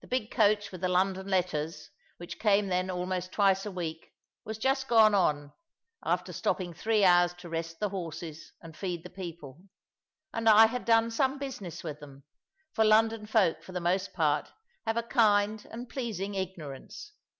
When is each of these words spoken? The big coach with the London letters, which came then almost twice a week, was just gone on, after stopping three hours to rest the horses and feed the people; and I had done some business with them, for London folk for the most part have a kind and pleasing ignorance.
The 0.00 0.08
big 0.08 0.32
coach 0.32 0.72
with 0.72 0.80
the 0.80 0.88
London 0.88 1.28
letters, 1.28 1.90
which 2.16 2.40
came 2.40 2.66
then 2.66 2.90
almost 2.90 3.30
twice 3.30 3.64
a 3.64 3.70
week, 3.70 4.10
was 4.44 4.58
just 4.58 4.88
gone 4.88 5.14
on, 5.14 5.52
after 6.04 6.32
stopping 6.32 6.74
three 6.74 7.04
hours 7.04 7.32
to 7.34 7.48
rest 7.48 7.78
the 7.78 7.90
horses 7.90 8.50
and 8.60 8.76
feed 8.76 9.04
the 9.04 9.08
people; 9.10 9.62
and 10.32 10.48
I 10.48 10.66
had 10.66 10.84
done 10.84 11.12
some 11.12 11.38
business 11.38 11.84
with 11.84 12.00
them, 12.00 12.24
for 12.72 12.84
London 12.84 13.26
folk 13.26 13.62
for 13.62 13.70
the 13.70 13.80
most 13.80 14.12
part 14.12 14.50
have 14.86 14.96
a 14.96 15.04
kind 15.04 15.64
and 15.70 15.88
pleasing 15.88 16.34
ignorance. 16.34 17.12